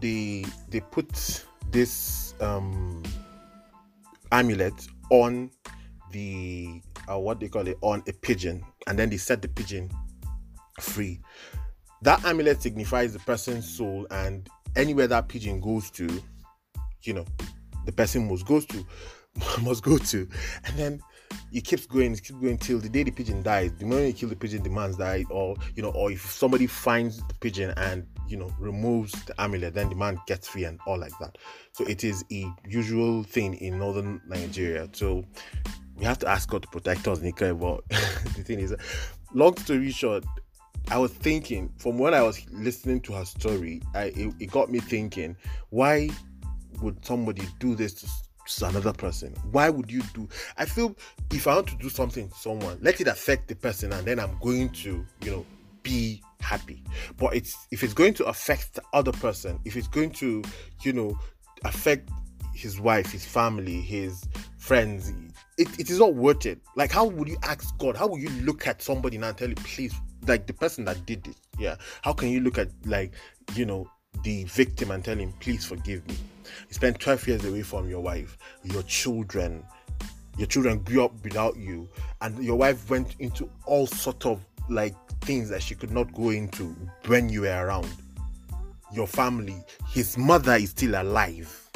they 0.00 0.44
they 0.68 0.80
put 0.80 1.44
this 1.70 2.34
um, 2.40 3.02
amulet 4.32 4.86
on 5.10 5.50
the 6.12 6.80
uh, 7.10 7.18
what 7.18 7.40
they 7.40 7.48
call 7.48 7.66
it 7.66 7.78
on 7.80 8.02
a 8.06 8.12
pigeon, 8.12 8.64
and 8.86 8.98
then 8.98 9.10
they 9.10 9.16
set 9.16 9.42
the 9.42 9.48
pigeon 9.48 9.90
free. 10.80 11.20
That 12.02 12.24
amulet 12.24 12.62
signifies 12.62 13.12
the 13.12 13.18
person's 13.20 13.68
soul, 13.68 14.06
and 14.10 14.48
anywhere 14.76 15.06
that 15.08 15.28
pigeon 15.28 15.60
goes 15.60 15.90
to, 15.92 16.08
you 17.02 17.14
know, 17.14 17.24
the 17.86 17.92
person 17.92 18.28
must 18.28 18.46
goes 18.46 18.66
to 18.66 18.84
must 19.62 19.82
go 19.82 19.98
to, 19.98 20.28
and 20.64 20.76
then 20.76 21.00
it 21.52 21.64
keeps 21.64 21.86
going, 21.86 22.12
it 22.12 22.22
keeps 22.22 22.38
going 22.38 22.58
till 22.58 22.78
the 22.78 22.88
day 22.88 23.02
the 23.02 23.10
pigeon 23.10 23.42
dies. 23.42 23.72
The 23.78 23.84
moment 23.84 24.06
you 24.08 24.12
kill 24.14 24.28
the 24.28 24.36
pigeon, 24.36 24.62
the 24.62 24.70
man's 24.70 24.96
died, 24.96 25.26
or 25.30 25.56
you 25.74 25.82
know, 25.82 25.90
or 25.90 26.10
if 26.10 26.30
somebody 26.30 26.66
finds 26.66 27.18
the 27.18 27.34
pigeon 27.34 27.72
and 27.76 28.06
you 28.28 28.36
know 28.36 28.50
removes 28.58 29.12
the 29.24 29.40
amulet, 29.40 29.74
then 29.74 29.88
the 29.88 29.94
man 29.94 30.18
gets 30.26 30.48
free 30.48 30.64
and 30.64 30.78
all 30.86 30.98
like 30.98 31.16
that. 31.20 31.38
So 31.72 31.84
it 31.84 32.04
is 32.04 32.24
a 32.32 32.50
usual 32.66 33.22
thing 33.22 33.54
in 33.54 33.78
northern 33.78 34.20
Nigeria. 34.26 34.88
So 34.92 35.24
we 35.96 36.04
have 36.04 36.18
to 36.20 36.28
ask 36.28 36.48
God 36.48 36.62
to 36.62 36.68
protect 36.68 37.08
us, 37.08 37.20
Nika. 37.20 37.54
But 37.54 37.88
the 37.88 38.42
thing 38.44 38.60
is, 38.60 38.74
long 39.32 39.56
story 39.56 39.90
short, 39.90 40.24
I 40.90 40.98
was 40.98 41.12
thinking 41.12 41.72
from 41.78 41.98
when 41.98 42.14
I 42.14 42.22
was 42.22 42.44
listening 42.50 43.00
to 43.02 43.12
her 43.14 43.24
story, 43.24 43.82
I 43.94 44.04
it, 44.04 44.34
it 44.40 44.50
got 44.50 44.70
me 44.70 44.80
thinking, 44.80 45.36
why 45.70 46.10
would 46.80 47.04
somebody 47.04 47.42
do 47.58 47.74
this 47.74 47.94
to 47.94 48.08
to 48.56 48.66
another 48.66 48.92
person. 48.92 49.34
Why 49.50 49.68
would 49.70 49.90
you 49.90 50.02
do? 50.14 50.28
I 50.56 50.64
feel 50.64 50.96
if 51.32 51.46
I 51.46 51.54
want 51.54 51.68
to 51.68 51.76
do 51.76 51.88
something 51.88 52.28
to 52.28 52.34
someone, 52.34 52.78
let 52.80 53.00
it 53.00 53.08
affect 53.08 53.48
the 53.48 53.56
person, 53.56 53.92
and 53.92 54.06
then 54.06 54.18
I'm 54.18 54.36
going 54.40 54.70
to, 54.70 55.04
you 55.22 55.30
know, 55.30 55.46
be 55.82 56.22
happy. 56.40 56.82
But 57.16 57.34
it's 57.34 57.56
if 57.70 57.82
it's 57.82 57.94
going 57.94 58.14
to 58.14 58.24
affect 58.26 58.74
the 58.74 58.82
other 58.92 59.12
person, 59.12 59.58
if 59.64 59.76
it's 59.76 59.88
going 59.88 60.10
to, 60.12 60.42
you 60.82 60.92
know, 60.92 61.18
affect 61.64 62.10
his 62.54 62.80
wife, 62.80 63.12
his 63.12 63.24
family, 63.24 63.80
his 63.80 64.26
friends, 64.58 65.12
it, 65.58 65.68
it 65.78 65.90
is 65.90 65.98
not 66.00 66.14
worth 66.14 66.44
it. 66.46 66.60
Like, 66.74 66.90
how 66.90 67.04
would 67.06 67.28
you 67.28 67.38
ask 67.42 67.76
God? 67.78 67.96
How 67.96 68.08
would 68.08 68.20
you 68.20 68.30
look 68.42 68.66
at 68.66 68.82
somebody 68.82 69.16
and 69.16 69.36
tell 69.36 69.48
you, 69.48 69.54
please 69.54 69.94
like 70.26 70.46
the 70.46 70.52
person 70.52 70.84
that 70.84 71.04
did 71.06 71.26
it 71.26 71.36
yeah 71.58 71.76
how 72.02 72.12
can 72.12 72.28
you 72.28 72.40
look 72.40 72.58
at 72.58 72.68
like 72.84 73.12
you 73.54 73.64
know 73.64 73.88
the 74.24 74.44
victim 74.44 74.90
and 74.90 75.04
tell 75.04 75.16
him 75.16 75.32
please 75.40 75.64
forgive 75.64 76.06
me 76.08 76.16
you 76.68 76.74
spent 76.74 76.98
12 76.98 77.28
years 77.28 77.44
away 77.44 77.62
from 77.62 77.88
your 77.88 78.00
wife 78.00 78.36
your 78.64 78.82
children. 78.82 79.64
Your 80.36 80.46
children 80.46 80.78
grew 80.78 81.04
up 81.04 81.12
without 81.24 81.56
you 81.56 81.88
and 82.20 82.42
your 82.42 82.56
wife 82.56 82.88
went 82.88 83.16
into 83.18 83.50
all 83.66 83.86
sort 83.86 84.24
of 84.24 84.40
like 84.68 84.94
things 85.22 85.48
that 85.48 85.62
she 85.62 85.74
could 85.74 85.90
not 85.90 86.12
go 86.12 86.30
into 86.30 86.76
when 87.06 87.28
you 87.28 87.42
were 87.42 87.66
around. 87.66 87.88
Your 88.92 89.06
family 89.06 89.62
his 89.88 90.16
mother 90.16 90.54
is 90.54 90.70
still 90.70 91.00
alive. 91.00 91.70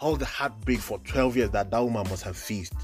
All 0.00 0.16
the 0.16 0.24
heartbreak 0.24 0.78
for 0.78 0.98
12 1.00 1.36
years 1.36 1.50
that 1.50 1.70
that 1.70 1.78
woman 1.78 2.08
must 2.08 2.22
have 2.22 2.36
faced. 2.36 2.74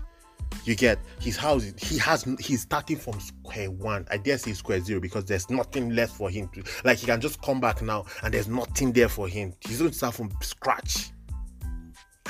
You 0.64 0.74
get 0.74 0.98
his 1.20 1.36
house 1.36 1.64
he 1.78 1.98
has 1.98 2.24
he's 2.38 2.62
starting 2.62 2.96
from 2.96 3.18
square 3.20 3.70
one. 3.70 4.06
I 4.10 4.18
dare 4.18 4.38
say 4.38 4.52
square 4.52 4.80
zero 4.80 5.00
because 5.00 5.24
there's 5.24 5.50
nothing 5.50 5.94
left 5.94 6.14
for 6.14 6.30
him 6.30 6.48
to 6.48 6.62
like 6.84 6.98
he 6.98 7.06
can 7.06 7.20
just 7.20 7.40
come 7.42 7.60
back 7.60 7.82
now 7.82 8.04
and 8.22 8.32
there's 8.32 8.48
nothing 8.48 8.92
there 8.92 9.08
for 9.08 9.26
him. 9.26 9.54
He's 9.60 9.78
going 9.78 9.90
to 9.90 9.96
start 9.96 10.14
from 10.14 10.30
scratch 10.40 11.10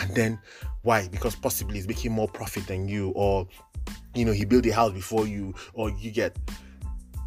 and 0.01 0.15
then 0.15 0.39
why? 0.83 1.09
Because 1.09 1.35
possibly 1.35 1.77
he's 1.77 1.89
making 1.89 2.13
more 2.13 2.29
profit 2.29 2.67
than 2.67 2.89
you 2.89 3.11
or 3.11 3.47
you 4.15 4.25
know 4.25 4.33
he 4.33 4.45
built 4.45 4.67
a 4.67 4.75
house 4.75 4.93
before 4.93 5.27
you 5.27 5.55
or 5.73 5.91
you 5.91 6.11
get 6.11 6.37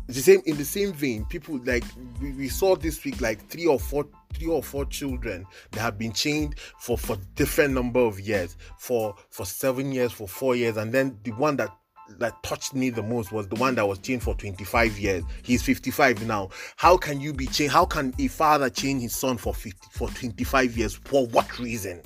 the 0.07 0.13
same 0.13 0.41
in 0.45 0.55
the 0.57 0.65
same 0.65 0.93
vein 0.93 1.25
people 1.25 1.59
like 1.65 1.83
we, 2.21 2.31
we 2.31 2.47
saw 2.47 2.75
this 2.75 3.03
week 3.03 3.19
like 3.19 3.45
three 3.49 3.65
or 3.65 3.77
four 3.77 4.07
three 4.33 4.47
or 4.47 4.63
four 4.63 4.85
children 4.85 5.45
that 5.71 5.79
have 5.79 5.97
been 5.97 6.13
chained 6.13 6.55
for 6.79 6.97
for 6.97 7.17
different 7.35 7.73
number 7.73 7.99
of 7.99 8.19
years 8.19 8.57
for 8.77 9.15
for 9.29 9.45
seven 9.45 9.91
years 9.91 10.11
for 10.11 10.27
four 10.27 10.55
years. 10.55 10.77
And 10.77 10.93
then 10.93 11.17
the 11.23 11.31
one 11.31 11.57
that 11.57 11.69
that 12.19 12.41
touched 12.41 12.73
me 12.73 12.89
the 12.89 13.03
most 13.03 13.33
was 13.33 13.49
the 13.49 13.55
one 13.55 13.75
that 13.75 13.85
was 13.85 13.99
chained 13.99 14.23
for 14.23 14.33
25 14.33 14.97
years. 14.97 15.23
He's 15.43 15.61
55 15.61 16.25
now. 16.25 16.49
How 16.77 16.95
can 16.95 17.19
you 17.19 17.33
be 17.33 17.47
chained? 17.47 17.71
How 17.71 17.85
can 17.85 18.13
a 18.17 18.27
father 18.27 18.69
chain 18.69 18.99
his 18.99 19.13
son 19.13 19.35
for 19.37 19.53
50 19.53 19.77
for 19.91 20.07
25 20.09 20.77
years? 20.77 20.95
For 20.95 21.27
what 21.27 21.59
reason 21.59 22.01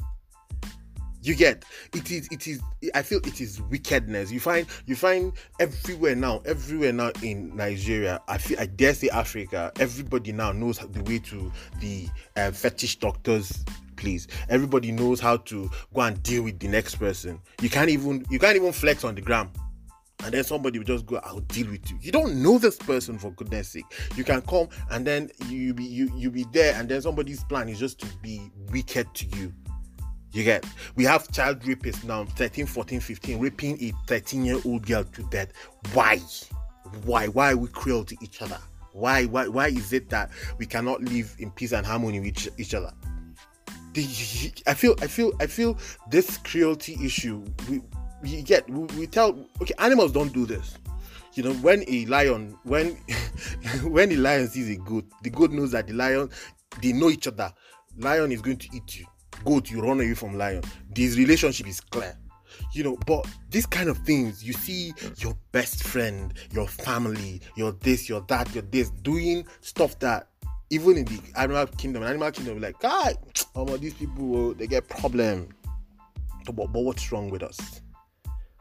you 1.22 1.36
get 1.36 1.64
it 1.94 2.10
is 2.12 2.28
it 2.32 2.48
is 2.48 2.62
i 2.94 3.02
feel 3.02 3.20
it 3.20 3.42
is 3.42 3.62
wickedness. 3.64 4.32
You 4.32 4.40
find 4.40 4.66
you 4.86 4.96
find 4.96 5.34
everywhere 5.60 6.16
now 6.16 6.42
everywhere 6.46 6.94
now 6.94 7.12
in 7.22 7.56
nigeria 7.56 8.20
i 8.28 8.38
feel 8.38 8.60
i 8.60 8.66
dare 8.66 8.94
say 8.94 9.10
africa 9.10 9.72
everybody 9.80 10.32
now 10.32 10.52
knows 10.52 10.80
the 10.80 11.04
way 11.04 11.20
to 11.20 11.52
the 11.80 12.08
uh, 12.38 12.52
fetish 12.52 12.98
doctors 12.98 13.64
please 14.02 14.28
everybody 14.50 14.92
knows 14.92 15.20
how 15.20 15.38
to 15.38 15.70
go 15.94 16.02
and 16.02 16.22
deal 16.24 16.44
with 16.44 16.60
the 16.60 16.68
next 16.68 16.96
person. 16.96 17.40
You 17.62 17.70
can't 17.70 17.90
even 17.90 18.26
you 18.30 18.40
can't 18.40 18.56
even 18.56 18.72
flex 18.74 19.04
on 19.04 19.16
the 19.16 19.22
gram. 19.22 19.52
And 20.24 20.34
then 20.36 20.44
somebody 20.44 20.78
will 20.78 20.86
just 20.86 21.06
go 21.06 21.20
i'll 21.24 21.40
deal 21.42 21.70
with 21.70 21.90
you. 21.90 21.98
You 22.02 22.12
don't 22.12 22.42
know 22.42 22.58
this 22.58 22.78
person 22.78 23.20
for 23.20 23.32
goodness 23.32 23.70
sake. 23.70 23.86
You 24.16 24.24
can 24.24 24.42
come 24.42 24.70
and 24.90 25.06
then 25.06 25.30
you 25.48 25.74
be 25.74 25.84
you 25.84 26.12
you 26.16 26.32
be 26.32 26.46
there 26.52 26.76
and 26.76 26.90
then 26.90 27.02
somebody's 27.02 27.44
plan 27.44 27.70
is 27.70 27.80
just 27.80 28.00
to 28.00 28.08
be 28.24 28.52
wicked 28.72 29.14
to 29.14 29.26
you 29.38 29.54
you 30.34 30.44
get 30.44 30.66
we 30.96 31.04
have 31.04 31.30
child 31.32 31.60
rapists 31.62 32.04
now 32.04 32.26
13, 32.26 32.66
14, 32.66 33.00
15 33.00 33.40
raping 33.40 33.84
a 33.84 33.94
13 34.08 34.46
year 34.46 34.60
old 34.66 34.86
girl 34.86 35.04
to 35.04 35.24
death. 35.24 35.52
Why? 35.94 36.20
Why? 37.04 37.28
Why 37.28 37.52
are 37.52 37.58
we 37.58 37.68
cruel 37.70 38.04
to 38.06 38.16
each 38.22 38.42
other? 38.42 38.58
Why? 38.94 39.26
Why? 39.26 39.48
Why 39.48 39.68
is 39.68 39.94
it 39.94 40.10
that 40.10 40.30
we 40.58 40.66
cannot 40.66 41.02
live 41.02 41.36
in 41.40 41.52
peace 41.52 41.74
and 41.74 41.86
harmony 41.86 42.20
with 42.20 42.60
each 42.60 42.74
other? 42.74 42.94
I 43.96 44.74
feel, 44.74 44.96
I 45.02 45.08
feel, 45.08 45.34
I 45.42 45.48
feel 45.48 45.78
this 46.10 46.38
cruelty 46.38 46.98
issue. 47.04 47.44
We, 47.70 47.82
we 48.22 48.42
get, 48.42 48.70
we, 48.70 48.86
we 48.98 49.08
tell, 49.08 49.38
okay, 49.62 49.74
animals 49.80 50.14
don't 50.14 50.32
do 50.32 50.46
this. 50.46 50.78
You 51.34 51.44
know, 51.44 51.54
when 51.56 51.84
a 51.88 52.06
lion, 52.06 52.58
when 52.64 52.92
when 53.84 54.12
a 54.14 54.16
lion 54.16 54.48
sees 54.48 54.70
a 54.70 54.76
goat, 54.76 55.06
the 55.24 55.30
goat 55.30 55.52
knows 55.52 55.72
that 55.72 55.88
the 55.88 55.94
lion, 55.94 56.30
they 56.82 56.94
know 56.94 57.10
each 57.10 57.28
other. 57.28 57.52
Lion 57.98 58.32
is 58.32 58.42
going 58.42 58.58
to 58.58 58.70
eat 58.74 59.00
you 59.00 59.06
goat, 59.44 59.70
you 59.70 59.82
run 59.82 60.00
away 60.00 60.14
from 60.14 60.38
lion. 60.38 60.64
This 60.90 61.18
relationship 61.18 61.68
is 61.68 61.80
clear. 61.80 62.18
You 62.74 62.84
know, 62.84 62.98
but 63.06 63.26
these 63.50 63.66
kind 63.66 63.90
of 63.90 63.98
things, 64.00 64.44
you 64.44 64.54
see 64.54 64.94
your 65.18 65.38
best 65.52 65.84
friend, 65.84 66.34
your 66.52 66.68
family, 66.68 67.42
your 67.56 67.72
this, 67.74 68.08
your 68.08 68.22
that, 68.28 68.54
your 68.54 68.64
this, 68.64 68.90
doing 68.90 69.46
stuff 69.62 69.98
that 70.00 70.28
even 70.70 70.98
in 70.98 71.06
the 71.06 71.20
animal 71.36 71.68
kingdom, 71.68 72.04
animal 72.04 72.32
kingdom, 72.32 72.62
like, 72.62 72.80
God, 72.80 73.18
oh, 73.56 73.78
these 73.78 73.94
people, 73.94 74.36
oh, 74.38 74.54
they 74.54 74.68
get 74.68 74.88
problem. 74.88 75.50
But, 76.46 76.72
but 76.72 76.82
what's 76.82 77.12
wrong 77.12 77.30
with 77.30 77.44
us? 77.44 77.82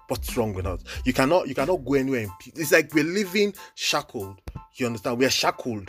What's 0.09 0.37
wrong 0.37 0.53
with 0.53 0.67
us? 0.67 0.83
You 1.05 1.13
cannot, 1.13 1.47
you 1.47 1.55
cannot 1.55 1.85
go 1.85 1.95
anywhere. 1.95 2.27
It's 2.57 2.73
like 2.73 2.93
we're 2.93 3.05
living 3.05 3.55
shackled. 3.77 4.41
You 4.75 4.87
understand? 4.87 5.19
We 5.19 5.25
are 5.25 5.31
shackled 5.31 5.89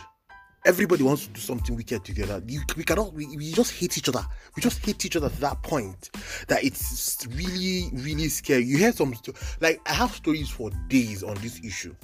everybody 0.64 1.02
wants 1.02 1.26
to 1.26 1.32
do 1.32 1.40
something 1.40 1.76
wicked 1.76 2.04
together. 2.04 2.42
You, 2.46 2.62
we 2.76 2.84
cannot. 2.84 3.12
We, 3.14 3.26
we 3.36 3.52
just 3.52 3.72
hate 3.72 3.98
each 3.98 4.08
other. 4.08 4.24
We 4.56 4.62
just 4.62 4.84
hate 4.84 5.04
each 5.04 5.16
other 5.16 5.28
to 5.28 5.40
that 5.40 5.62
point 5.62 6.10
that 6.48 6.62
it's 6.64 7.26
really, 7.34 7.90
really 7.92 8.28
scary. 8.28 8.64
You 8.64 8.78
hear 8.78 8.92
some 8.92 9.14
like 9.60 9.80
I 9.86 9.94
have 9.94 10.12
stories 10.12 10.48
for 10.48 10.70
days 10.88 11.22
on 11.22 11.34
this 11.36 11.60
issue. 11.64 11.94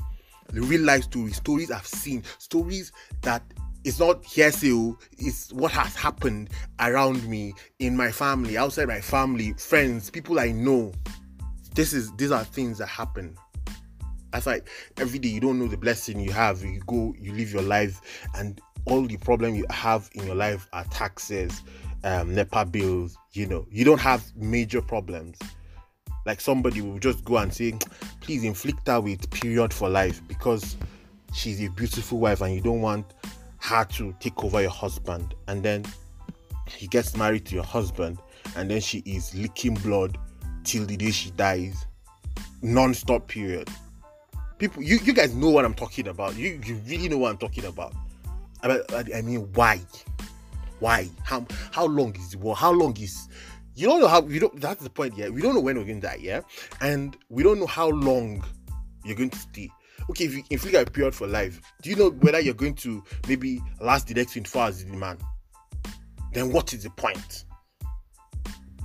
The 0.53 0.63
real 0.63 0.83
life 0.83 1.05
stories, 1.05 1.37
stories 1.37 1.71
I've 1.71 1.87
seen, 1.87 2.23
stories 2.39 2.93
that 3.23 3.43
it's 3.85 4.01
not 4.01 4.25
hearsay. 4.25 4.73
Oh, 4.73 4.99
it's 5.19 5.53
what 5.53 5.73
has 5.73 5.95
happened 5.95 6.51
around 6.81 7.27
me, 7.29 7.55
in 7.79 7.97
my 7.97 8.11
family, 8.11 8.57
outside 8.57 8.89
my 8.89 9.01
family, 9.01 9.55
friends, 9.55 10.11
people 10.11 10.41
I 10.41 10.53
know. 10.53 10.93
This 11.75 11.93
is 11.93 12.11
these 12.17 12.33
are 12.33 12.45
things 12.45 12.79
that 12.79 12.87
happen 12.87 13.37
that's 14.33 14.47
like 14.47 14.69
every 14.99 15.19
day 15.19 15.29
you 15.29 15.41
don't 15.41 15.59
know 15.59 15.67
the 15.67 15.77
blessing 15.77 16.21
you 16.21 16.33
have. 16.33 16.63
You 16.63 16.81
go, 16.87 17.15
you 17.19 17.33
live 17.33 17.53
your 17.53 17.63
life, 17.63 18.29
and 18.35 18.61
all 18.87 19.03
the 19.03 19.17
problem 19.17 19.55
you 19.55 19.67
have 19.71 20.11
in 20.15 20.27
your 20.27 20.35
life 20.35 20.69
are 20.73 20.85
taxes, 20.85 21.63
um, 22.05 22.35
NEPA 22.35 22.67
bills. 22.67 23.17
You 23.33 23.47
know, 23.47 23.67
you 23.71 23.85
don't 23.85 24.01
have 24.01 24.25
major 24.37 24.83
problems. 24.83 25.39
Like 26.27 26.41
somebody 26.41 26.83
will 26.83 26.99
just 26.99 27.25
go 27.25 27.39
and 27.39 27.53
say, 27.53 27.73
please 28.21 28.45
inflict 28.45 28.87
her 28.89 29.01
with 29.01 29.31
period 29.31 29.73
for 29.73 29.89
life 29.89 30.21
because 30.29 30.77
she's 31.33 31.63
a 31.63 31.69
beautiful 31.69 32.19
wife 32.19 32.41
and 32.41 32.55
you 32.55 32.61
don't 32.61 32.83
want 32.83 33.15
her 33.61 33.85
to 33.85 34.15
take 34.21 34.45
over 34.45 34.61
your 34.61 34.71
husband. 34.71 35.35
And 35.47 35.63
then 35.63 35.85
he 36.67 36.87
gets 36.87 37.17
married 37.17 37.47
to 37.47 37.55
your 37.55 37.65
husband, 37.65 38.19
and 38.57 38.71
then 38.71 38.81
she 38.81 38.99
is 39.07 39.35
licking 39.35 39.75
blood 39.75 40.19
till 40.65 40.85
the 40.85 40.99
day 40.99 41.11
she 41.11 41.31
dies, 41.31 41.87
non-stop 42.61 43.27
period 43.27 43.71
people 44.59 44.83
you, 44.83 44.99
you 45.05 45.13
guys 45.13 45.35
know 45.35 45.51
what 45.51 45.65
i'm 45.65 45.75
talking 45.75 46.09
about. 46.09 46.37
You 46.37 46.61
you 46.65 46.81
really 46.87 47.09
know 47.09 47.19
what 47.19 47.31
i'm 47.31 47.39
talking 47.39 47.65
about. 47.65 47.95
I, 48.63 48.81
I 49.17 49.23
mean 49.23 49.49
why? 49.55 49.81
Why? 50.81 51.09
How 51.25 51.47
how 51.73 51.87
long 51.87 52.15
is 52.17 52.31
the 52.31 52.39
war? 52.39 52.57
How 52.57 52.73
long 52.73 52.97
is 52.99 53.29
you 53.75 53.87
don't 53.87 54.01
know 54.01 54.09
how 54.09 54.21
we 54.21 54.39
don't 54.39 54.61
that's 54.61 54.83
the 54.83 54.91
point 54.91 55.17
yeah. 55.17 55.29
We 55.29 55.41
don't 55.41 55.55
know 55.55 55.61
when 55.61 55.79
we're 55.79 55.85
going 55.85 56.01
to 56.01 56.07
die 56.07 56.19
yeah? 56.21 56.41
And 56.81 57.17
we 57.29 57.43
don't 57.43 57.61
know 57.61 57.67
how 57.67 57.89
long 57.89 58.45
you're 59.05 59.17
going 59.17 59.31
to 59.31 59.39
stay. 59.39 59.71
Okay 60.11 60.25
if 60.25 60.35
you 60.35 60.43
inflict 60.51 60.89
a 60.89 60.91
period 60.91 61.15
for 61.15 61.27
life 61.27 61.61
do 61.83 61.91
you 61.91 61.97
know 61.97 62.11
whether 62.11 62.41
you're 62.41 62.55
going 62.55 62.75
to 62.77 63.03
maybe 63.29 63.61
last 63.81 64.09
the 64.09 64.15
next 64.15 64.33
24 64.33 64.63
hours 64.63 64.85
the 64.85 64.93
man? 64.93 65.19
Then 66.33 66.53
what 66.53 66.73
is 66.73 66.83
the 66.83 66.91
point? 66.91 67.45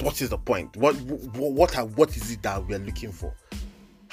What 0.01 0.22
is 0.22 0.30
the 0.30 0.38
point? 0.38 0.75
What 0.77 0.96
what 0.96 1.51
what, 1.51 1.77
are, 1.77 1.86
what 1.86 2.15
is 2.15 2.32
it 2.32 2.42
that 2.44 2.65
we're 2.68 2.80
looking 2.80 3.12
for 3.12 3.34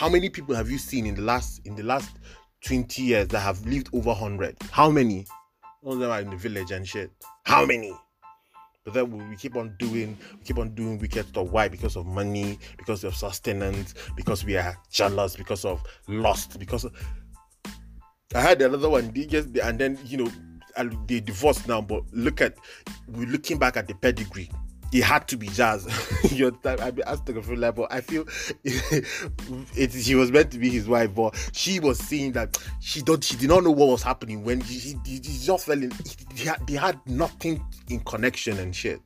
how 0.01 0.09
many 0.09 0.31
people 0.31 0.55
have 0.55 0.71
you 0.71 0.79
seen 0.79 1.05
in 1.05 1.15
the 1.15 1.21
last 1.21 1.61
in 1.67 1.77
the 1.77 1.83
last 1.83 2.17
20 2.65 3.03
years 3.03 3.29
that 3.29 3.41
have 3.41 3.67
lived 3.67 3.91
over 3.93 4.09
100? 4.09 4.57
How 4.71 4.89
many? 4.89 5.27
All 5.83 5.93
of 5.93 5.99
them 5.99 6.11
are 6.11 6.23
in 6.23 6.31
the 6.31 6.39
village 6.39 6.71
and 6.71 6.89
shit. 6.89 7.11
How 7.45 7.67
many? 7.67 7.95
But 8.83 8.95
then 8.95 9.29
we 9.29 9.37
keep 9.37 9.57
on 9.57 9.77
doing, 9.79 10.17
we 10.39 10.43
keep 10.43 10.57
on 10.57 10.75
doing 10.75 10.99
wicked 10.99 11.29
stuff. 11.29 11.49
Why? 11.49 11.69
Because 11.69 11.97
of 11.97 12.07
money, 12.07 12.59
because 12.79 13.05
of 13.05 13.15
sustenance, 13.15 13.93
because 14.17 14.43
we 14.43 14.57
are 14.57 14.75
jealous, 14.91 15.37
because 15.37 15.67
of 15.67 15.83
lust, 16.09 16.59
because 16.59 16.85
of... 16.85 16.95
I 18.35 18.41
had 18.41 18.63
another 18.63 18.89
one. 18.89 19.13
And 19.63 19.79
then 19.79 19.99
you 20.07 20.17
know 20.17 20.31
they 21.09 21.21
divorced 21.21 21.69
now. 21.69 21.83
But 21.83 22.05
look 22.11 22.41
at 22.41 22.55
we're 23.07 23.29
looking 23.29 23.59
back 23.59 23.77
at 23.77 23.87
the 23.87 23.95
pedigree 23.97 24.49
it 24.93 25.05
had 25.05 25.29
to 25.29 25.37
be 25.37 25.49
jazz. 25.49 25.87
Your 26.33 26.51
time, 26.51 26.79
I 26.81 26.91
mean, 26.91 27.05
asked 27.07 27.27
to 27.27 27.39
a 27.39 27.43
level. 27.55 27.87
I 27.91 28.01
feel 28.01 28.25
it, 28.65 29.07
it, 29.77 29.93
she 29.93 30.15
was 30.15 30.33
meant 30.33 30.51
to 30.53 30.59
be 30.59 30.69
his 30.69 30.89
wife, 30.89 31.15
but 31.15 31.35
she 31.53 31.79
was 31.81 31.99
seeing 31.99 32.33
that 32.33 32.59
she 32.81 33.03
don't 33.03 33.23
she 33.23 33.37
did 33.37 33.49
not 33.49 33.63
know 33.63 33.71
what 33.71 33.89
was 33.89 34.03
happening 34.03 34.43
when 34.45 34.61
she, 34.63 34.97
just 35.05 35.67
fell 35.67 35.81
in. 35.81 35.93
They 36.35 36.45
had, 36.45 36.67
they 36.67 36.75
had 36.75 37.01
nothing 37.07 37.65
in 37.89 38.01
connection 38.01 38.59
and 38.59 38.75
shit. 38.75 39.01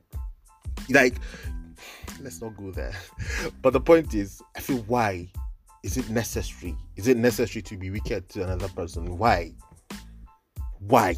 Like, 0.89 1.15
let's 2.21 2.41
not 2.41 2.57
go 2.57 2.71
there. 2.71 2.93
But 3.61 3.73
the 3.73 3.81
point 3.81 4.13
is, 4.13 4.41
I 4.55 4.61
feel 4.61 4.77
why 4.87 5.27
is 5.83 5.97
it 5.97 6.09
necessary? 6.09 6.75
Is 6.95 7.07
it 7.07 7.17
necessary 7.17 7.61
to 7.61 7.77
be 7.77 7.91
wicked 7.91 8.27
to 8.29 8.43
another 8.43 8.69
person? 8.69 9.17
Why? 9.17 9.53
Why? 10.79 11.15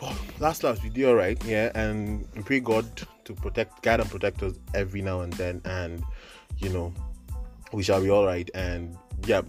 But 0.00 0.16
last 0.40 0.64
last 0.64 0.82
we 0.82 0.88
do 0.88 1.08
all 1.08 1.14
right, 1.14 1.42
yeah, 1.44 1.70
and 1.74 2.26
we 2.34 2.42
pray 2.42 2.60
God 2.60 2.86
to 3.24 3.34
protect, 3.34 3.82
guide 3.82 4.00
and 4.00 4.10
protect 4.10 4.42
us 4.42 4.54
every 4.74 5.02
now 5.02 5.20
and 5.20 5.32
then, 5.34 5.60
and 5.64 6.02
you 6.58 6.68
know, 6.68 6.92
we 7.72 7.82
shall 7.82 8.00
be 8.00 8.10
all 8.10 8.24
right, 8.24 8.48
and 8.54 8.96
yeah, 9.26 9.42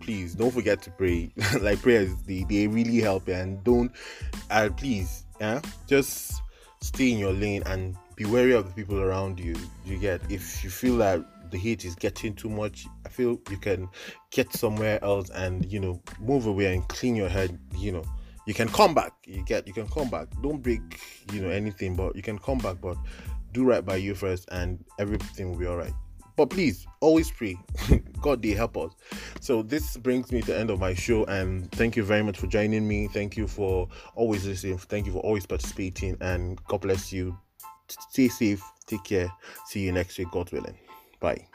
please 0.00 0.34
don't 0.34 0.52
forget 0.52 0.82
to 0.82 0.90
pray. 0.90 1.32
like 1.60 1.80
prayers, 1.82 2.14
they, 2.26 2.44
they 2.48 2.66
really 2.66 3.00
help 3.00 3.28
and 3.28 3.62
don't 3.64 3.92
uh, 4.50 4.68
please, 4.76 5.24
yeah, 5.40 5.60
just 5.86 6.42
stay 6.80 7.12
in 7.12 7.18
your 7.18 7.32
lane 7.32 7.62
and 7.66 7.96
be 8.16 8.24
wary 8.24 8.52
of 8.52 8.66
the 8.66 8.72
people 8.72 9.00
around 9.00 9.38
you. 9.38 9.54
You 9.84 9.98
get 9.98 10.20
if 10.30 10.62
you 10.62 10.70
feel 10.70 10.96
that 10.98 11.24
the 11.50 11.58
heat 11.58 11.84
is 11.84 11.94
getting 11.94 12.34
too 12.34 12.48
much, 12.48 12.86
I 13.04 13.08
feel 13.08 13.40
you 13.50 13.56
can 13.56 13.88
get 14.30 14.52
somewhere 14.52 15.02
else 15.04 15.30
and 15.30 15.70
you 15.70 15.80
know 15.80 16.00
move 16.20 16.46
away 16.46 16.72
and 16.72 16.86
clean 16.88 17.16
your 17.16 17.28
head, 17.28 17.58
you 17.76 17.92
know. 17.92 18.04
You 18.46 18.54
can 18.54 18.68
come 18.68 18.94
back. 18.94 19.12
You 19.26 19.44
get 19.44 19.66
you 19.66 19.72
can 19.72 19.86
come 19.88 20.10
back. 20.10 20.28
Don't 20.42 20.62
break, 20.62 20.80
you 21.32 21.40
know, 21.40 21.50
anything, 21.50 21.94
but 21.94 22.16
you 22.16 22.22
can 22.22 22.38
come 22.38 22.58
back, 22.58 22.80
but 22.80 22.96
do 23.52 23.64
right 23.64 23.84
by 23.84 23.96
you 23.96 24.14
first 24.14 24.48
and 24.50 24.84
everything 24.98 25.50
will 25.50 25.58
be 25.58 25.66
all 25.66 25.76
right. 25.76 25.92
But 26.36 26.50
please 26.50 26.86
always 27.00 27.30
pray. 27.30 27.58
God 28.20 28.42
they 28.42 28.50
help 28.50 28.76
us. 28.76 28.92
So 29.40 29.62
this 29.62 29.96
brings 29.98 30.32
me 30.32 30.40
to 30.40 30.46
the 30.48 30.58
end 30.58 30.70
of 30.70 30.80
my 30.80 30.94
show 30.94 31.24
and 31.24 31.70
thank 31.72 31.96
you 31.96 32.02
very 32.02 32.22
much 32.22 32.38
for 32.38 32.46
joining 32.46 32.88
me. 32.88 33.08
Thank 33.08 33.36
you 33.36 33.46
for 33.46 33.88
always 34.14 34.46
listening. 34.46 34.78
Thank 34.78 35.06
you 35.06 35.12
for 35.12 35.20
always 35.20 35.46
participating 35.46 36.16
and 36.20 36.62
God 36.64 36.80
bless 36.80 37.12
you. 37.12 37.36
Stay 37.88 38.28
safe. 38.28 38.62
Take 38.86 39.04
care. 39.04 39.30
See 39.66 39.80
you 39.80 39.92
next 39.92 40.18
week, 40.18 40.30
God 40.30 40.50
willing. 40.52 40.78
Bye. 41.20 41.51